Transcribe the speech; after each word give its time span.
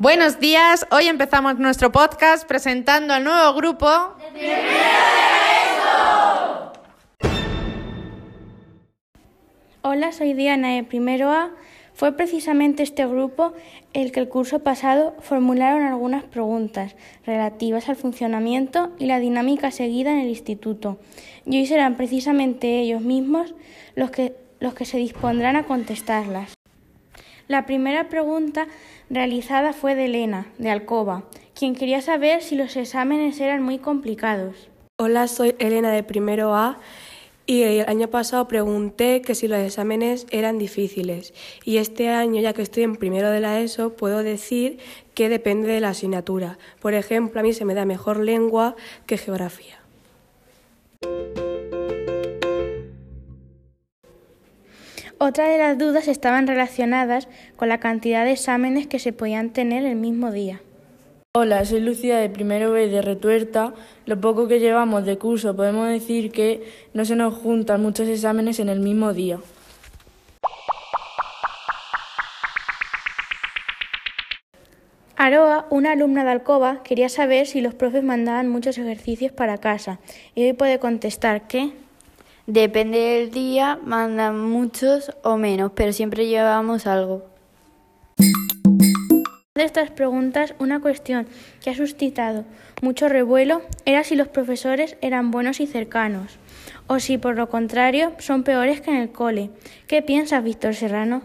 Buenos 0.00 0.38
días, 0.38 0.86
hoy 0.92 1.08
empezamos 1.08 1.58
nuestro 1.58 1.90
podcast 1.90 2.46
presentando 2.46 3.14
al 3.14 3.24
nuevo 3.24 3.52
grupo. 3.54 3.88
Hola, 9.82 10.12
soy 10.12 10.34
Diana 10.34 10.76
de 10.76 10.84
Primero 10.84 11.32
A. 11.32 11.50
Fue 11.94 12.12
precisamente 12.12 12.84
este 12.84 13.04
grupo 13.08 13.54
el 13.92 14.12
que 14.12 14.20
el 14.20 14.28
curso 14.28 14.60
pasado 14.60 15.16
formularon 15.18 15.82
algunas 15.82 16.22
preguntas 16.22 16.94
relativas 17.26 17.88
al 17.88 17.96
funcionamiento 17.96 18.92
y 19.00 19.06
la 19.06 19.18
dinámica 19.18 19.72
seguida 19.72 20.12
en 20.12 20.20
el 20.20 20.28
instituto. 20.28 21.00
Y 21.44 21.58
hoy 21.58 21.66
serán 21.66 21.96
precisamente 21.96 22.78
ellos 22.78 23.00
mismos 23.00 23.56
los 23.96 24.12
que, 24.12 24.36
los 24.60 24.74
que 24.74 24.84
se 24.84 24.98
dispondrán 24.98 25.56
a 25.56 25.64
contestarlas. 25.64 26.57
La 27.48 27.64
primera 27.64 28.10
pregunta 28.10 28.68
realizada 29.08 29.72
fue 29.72 29.94
de 29.94 30.04
Elena, 30.04 30.48
de 30.58 30.68
Alcoba, 30.68 31.24
quien 31.54 31.74
quería 31.74 32.02
saber 32.02 32.42
si 32.42 32.56
los 32.56 32.76
exámenes 32.76 33.40
eran 33.40 33.62
muy 33.62 33.78
complicados. 33.78 34.68
Hola, 35.00 35.26
soy 35.28 35.54
Elena 35.58 35.90
de 35.90 36.02
Primero 36.02 36.54
A 36.54 36.78
y 37.46 37.62
el 37.62 37.88
año 37.88 38.08
pasado 38.08 38.46
pregunté 38.48 39.22
que 39.22 39.34
si 39.34 39.48
los 39.48 39.60
exámenes 39.60 40.26
eran 40.30 40.58
difíciles 40.58 41.32
y 41.64 41.78
este 41.78 42.10
año, 42.10 42.38
ya 42.42 42.52
que 42.52 42.60
estoy 42.60 42.82
en 42.82 42.96
primero 42.96 43.30
de 43.30 43.40
la 43.40 43.58
ESO, 43.60 43.94
puedo 43.96 44.22
decir 44.22 44.78
que 45.14 45.30
depende 45.30 45.68
de 45.68 45.80
la 45.80 45.88
asignatura. 45.88 46.58
Por 46.80 46.92
ejemplo, 46.92 47.40
a 47.40 47.42
mí 47.42 47.54
se 47.54 47.64
me 47.64 47.72
da 47.72 47.86
mejor 47.86 48.18
lengua 48.18 48.76
que 49.06 49.16
geografía. 49.16 49.78
Otra 55.20 55.48
de 55.48 55.58
las 55.58 55.76
dudas 55.76 56.06
estaban 56.06 56.46
relacionadas 56.46 57.26
con 57.56 57.68
la 57.68 57.80
cantidad 57.80 58.24
de 58.24 58.32
exámenes 58.32 58.86
que 58.86 59.00
se 59.00 59.12
podían 59.12 59.50
tener 59.50 59.84
el 59.84 59.96
mismo 59.96 60.30
día. 60.30 60.60
Hola, 61.34 61.64
soy 61.64 61.80
Lucía 61.80 62.18
de 62.18 62.30
primero 62.30 62.70
B 62.70 62.86
de 62.86 63.02
Retuerta. 63.02 63.74
Lo 64.06 64.20
poco 64.20 64.46
que 64.46 64.60
llevamos 64.60 65.04
de 65.04 65.18
curso 65.18 65.56
podemos 65.56 65.88
decir 65.88 66.30
que 66.30 66.62
no 66.94 67.04
se 67.04 67.16
nos 67.16 67.34
juntan 67.34 67.82
muchos 67.82 68.06
exámenes 68.06 68.60
en 68.60 68.68
el 68.68 68.78
mismo 68.78 69.12
día. 69.12 69.40
Aroa, 75.16 75.66
una 75.70 75.92
alumna 75.92 76.22
de 76.22 76.30
Alcoba, 76.30 76.84
quería 76.84 77.08
saber 77.08 77.48
si 77.48 77.60
los 77.60 77.74
profes 77.74 78.04
mandaban 78.04 78.48
muchos 78.48 78.78
ejercicios 78.78 79.32
para 79.32 79.58
casa 79.58 79.98
y 80.36 80.44
hoy 80.44 80.52
puede 80.52 80.78
contestar 80.78 81.48
que 81.48 81.72
Depende 82.48 82.98
del 82.98 83.30
día, 83.30 83.78
mandan 83.84 84.40
muchos 84.40 85.12
o 85.22 85.36
menos, 85.36 85.72
pero 85.74 85.92
siempre 85.92 86.28
llevamos 86.28 86.86
algo. 86.86 87.26
De 89.54 89.64
estas 89.64 89.90
preguntas, 89.90 90.54
una 90.58 90.80
cuestión 90.80 91.26
que 91.62 91.68
ha 91.68 91.74
suscitado 91.74 92.46
mucho 92.80 93.10
revuelo 93.10 93.60
era 93.84 94.02
si 94.02 94.16
los 94.16 94.28
profesores 94.28 94.96
eran 95.02 95.30
buenos 95.30 95.60
y 95.60 95.66
cercanos, 95.66 96.38
o 96.86 97.00
si 97.00 97.18
por 97.18 97.36
lo 97.36 97.50
contrario 97.50 98.12
son 98.16 98.44
peores 98.44 98.80
que 98.80 98.92
en 98.92 98.96
el 98.96 99.12
cole. 99.12 99.50
¿Qué 99.86 100.00
piensas, 100.00 100.42
Víctor 100.42 100.74
Serrano? 100.74 101.20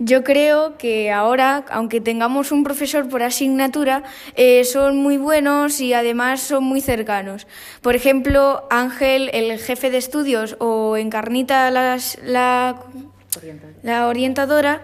Yo 0.00 0.24
creo 0.24 0.76
que 0.76 1.12
ahora, 1.12 1.64
aunque 1.70 2.00
tengamos 2.00 2.50
un 2.50 2.64
profesor 2.64 3.08
por 3.08 3.22
asignatura, 3.22 4.02
eh, 4.34 4.64
son 4.64 4.96
muy 4.96 5.18
buenos 5.18 5.80
y 5.80 5.92
además 5.92 6.40
son 6.40 6.64
muy 6.64 6.80
cercanos. 6.80 7.46
Por 7.80 7.94
ejemplo, 7.94 8.66
Ángel, 8.70 9.30
el 9.32 9.56
jefe 9.60 9.90
de 9.90 9.98
estudios, 9.98 10.56
o 10.58 10.96
Encarnita, 10.96 11.70
las, 11.70 12.18
la, 12.24 12.80
la 13.84 14.08
orientadora, 14.08 14.82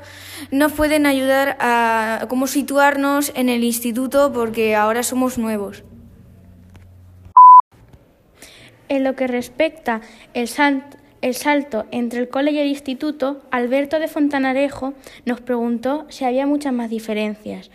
nos 0.52 0.72
pueden 0.72 1.06
ayudar 1.06 1.56
a 1.58 2.26
cómo 2.28 2.46
situarnos 2.46 3.32
en 3.34 3.48
el 3.48 3.64
instituto 3.64 4.32
porque 4.32 4.76
ahora 4.76 5.02
somos 5.02 5.38
nuevos. 5.38 5.82
En 8.88 9.02
lo 9.02 9.16
que 9.16 9.26
respecta 9.26 10.02
el, 10.34 10.46
sant 10.46 10.99
el 11.22 11.34
salto 11.34 11.86
entre 11.90 12.20
el 12.20 12.28
cole 12.28 12.52
y 12.52 12.58
el 12.58 12.66
instituto, 12.66 13.42
Alberto 13.50 13.98
de 13.98 14.08
Fontanarejo 14.08 14.94
nos 15.24 15.40
preguntó 15.40 16.06
si 16.08 16.24
había 16.24 16.46
muchas 16.46 16.72
más 16.72 16.90
diferencias. 16.90 17.70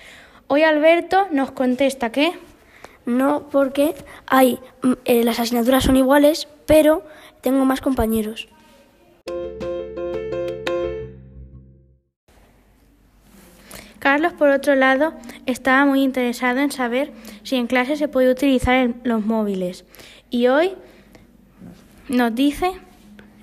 Hoy 0.48 0.64
Alberto 0.64 1.28
nos 1.32 1.52
contesta 1.52 2.12
que 2.12 2.34
no, 3.06 3.48
porque 3.52 3.94
hay 4.26 4.60
eh, 5.06 5.24
las 5.24 5.40
asignaturas 5.40 5.84
son 5.84 5.96
iguales, 5.96 6.48
pero 6.66 7.04
tengo 7.42 7.66
más 7.66 7.82
compañeros. 7.82 8.48
Carlos, 14.00 14.34
por 14.34 14.50
otro 14.50 14.76
lado, 14.76 15.14
estaba 15.48 15.86
muy 15.86 16.04
interesado 16.04 16.60
en 16.60 16.72
saber 16.72 17.12
si 17.44 17.56
en 17.56 17.66
clase 17.66 17.96
se 17.96 18.08
puede 18.08 18.32
utilizar 18.32 18.94
los 19.04 19.26
móviles. 19.26 19.84
Y 20.30 20.48
hoy 20.48 20.74
nos 22.08 22.36
dice 22.36 22.72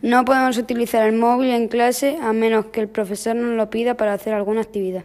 no 0.02 0.24
podemos 0.24 0.58
utilizar 0.58 1.08
el 1.08 1.14
móvil 1.14 1.50
en 1.50 1.68
clase 1.68 2.18
a 2.20 2.32
menos 2.32 2.66
que 2.66 2.80
el 2.80 2.88
profesor 2.88 3.36
nos 3.36 3.56
lo 3.56 3.70
pida 3.70 3.96
para 3.96 4.12
hacer 4.12 4.34
alguna 4.34 4.60
actividad. 4.60 5.04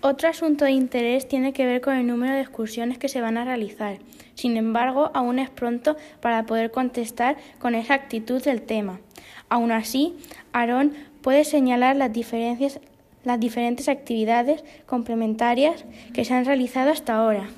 Otro 0.00 0.28
asunto 0.28 0.64
de 0.64 0.70
interés 0.70 1.26
tiene 1.26 1.52
que 1.52 1.66
ver 1.66 1.80
con 1.80 1.96
el 1.96 2.06
número 2.06 2.34
de 2.34 2.40
excursiones 2.40 2.96
que 2.98 3.08
se 3.08 3.20
van 3.20 3.36
a 3.36 3.44
realizar. 3.44 3.98
Sin 4.36 4.56
embargo, 4.56 5.10
aún 5.14 5.40
es 5.40 5.50
pronto 5.50 5.96
para 6.20 6.46
poder 6.46 6.70
contestar 6.70 7.36
con 7.58 7.74
exactitud 7.74 8.46
el 8.46 8.62
tema. 8.62 9.00
Aún 9.48 9.72
así, 9.72 10.16
Aarón 10.52 10.92
puede 11.22 11.44
señalar 11.44 11.96
las 11.96 12.12
diferencias 12.12 12.78
las 13.24 13.40
diferentes 13.40 13.88
actividades 13.88 14.62
complementarias 14.86 15.84
que 16.14 16.24
se 16.24 16.32
han 16.32 16.44
realizado 16.44 16.92
hasta 16.92 17.16
ahora. 17.16 17.48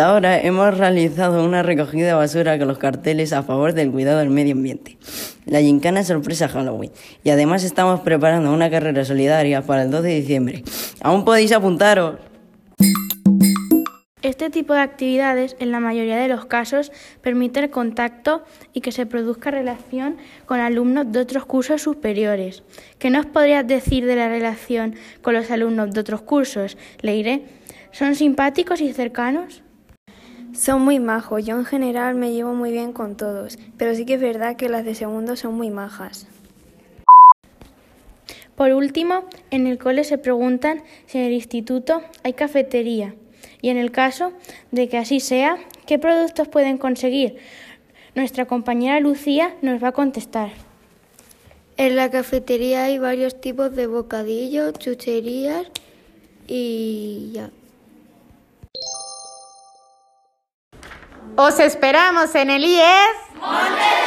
Hasta 0.00 0.12
ahora 0.12 0.40
hemos 0.40 0.78
realizado 0.78 1.44
una 1.44 1.62
recogida 1.62 2.06
de 2.06 2.12
basura 2.14 2.58
con 2.58 2.68
los 2.68 2.78
carteles 2.78 3.34
a 3.34 3.42
favor 3.42 3.74
del 3.74 3.90
cuidado 3.90 4.20
del 4.20 4.30
medio 4.30 4.54
ambiente, 4.54 4.96
la 5.44 5.60
gincana 5.60 6.02
sorpresa 6.04 6.48
Halloween 6.48 6.90
y 7.22 7.28
además 7.28 7.64
estamos 7.64 8.00
preparando 8.00 8.50
una 8.50 8.70
carrera 8.70 9.04
solidaria 9.04 9.60
para 9.60 9.82
el 9.82 9.90
2 9.90 10.02
de 10.02 10.14
diciembre. 10.14 10.64
Aún 11.02 11.26
podéis 11.26 11.52
apuntaros. 11.52 12.14
Este 14.22 14.48
tipo 14.48 14.72
de 14.72 14.80
actividades, 14.80 15.54
en 15.58 15.70
la 15.70 15.80
mayoría 15.80 16.16
de 16.16 16.28
los 16.28 16.46
casos, 16.46 16.92
permite 17.20 17.60
el 17.60 17.68
contacto 17.68 18.42
y 18.72 18.80
que 18.80 18.92
se 18.92 19.04
produzca 19.04 19.50
relación 19.50 20.16
con 20.46 20.60
alumnos 20.60 21.12
de 21.12 21.20
otros 21.20 21.44
cursos 21.44 21.82
superiores. 21.82 22.62
¿Qué 22.98 23.10
nos 23.10 23.26
podrías 23.26 23.66
decir 23.66 24.06
de 24.06 24.16
la 24.16 24.30
relación 24.30 24.94
con 25.20 25.34
los 25.34 25.50
alumnos 25.50 25.92
de 25.92 26.00
otros 26.00 26.22
cursos, 26.22 26.78
Leire? 27.02 27.42
¿Son 27.92 28.14
simpáticos 28.14 28.80
y 28.80 28.94
cercanos? 28.94 29.62
Son 30.52 30.82
muy 30.82 30.98
majos, 30.98 31.46
yo 31.46 31.56
en 31.56 31.64
general 31.64 32.16
me 32.16 32.32
llevo 32.32 32.54
muy 32.54 32.72
bien 32.72 32.92
con 32.92 33.16
todos, 33.16 33.58
pero 33.76 33.94
sí 33.94 34.04
que 34.04 34.14
es 34.14 34.20
verdad 34.20 34.56
que 34.56 34.68
las 34.68 34.84
de 34.84 34.94
segundo 34.94 35.36
son 35.36 35.54
muy 35.54 35.70
majas. 35.70 36.26
Por 38.56 38.72
último, 38.72 39.24
en 39.50 39.66
el 39.66 39.78
cole 39.78 40.04
se 40.04 40.18
preguntan 40.18 40.82
si 41.06 41.18
en 41.18 41.24
el 41.24 41.32
instituto 41.32 42.02
hay 42.24 42.34
cafetería 42.34 43.14
y 43.62 43.68
en 43.68 43.78
el 43.78 43.90
caso 43.90 44.32
de 44.70 44.88
que 44.88 44.98
así 44.98 45.20
sea, 45.20 45.56
¿qué 45.86 45.98
productos 45.98 46.48
pueden 46.48 46.78
conseguir? 46.78 47.36
Nuestra 48.14 48.46
compañera 48.46 49.00
Lucía 49.00 49.54
nos 49.62 49.82
va 49.82 49.88
a 49.88 49.92
contestar. 49.92 50.50
En 51.76 51.96
la 51.96 52.10
cafetería 52.10 52.84
hay 52.84 52.98
varios 52.98 53.40
tipos 53.40 53.74
de 53.74 53.86
bocadillos, 53.86 54.74
chucherías 54.74 55.66
y 56.46 57.30
ya. 57.32 57.50
Os 61.36 61.58
esperamos 61.58 62.34
en 62.34 62.50
el 62.50 62.64
IES. 62.64 63.99